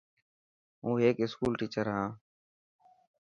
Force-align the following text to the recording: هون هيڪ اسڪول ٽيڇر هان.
هون 0.83 0.95
هيڪ 1.03 1.17
اسڪول 1.25 1.53
ٽيڇر 1.59 1.85
هان. 1.95 2.09